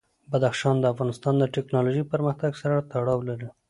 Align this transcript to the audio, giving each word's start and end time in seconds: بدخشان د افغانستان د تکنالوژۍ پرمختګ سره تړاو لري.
بدخشان 0.31 0.75
د 0.79 0.85
افغانستان 0.93 1.33
د 1.39 1.43
تکنالوژۍ 1.55 2.03
پرمختګ 2.13 2.51
سره 2.61 2.75
تړاو 2.91 3.19
لري. 3.29 3.47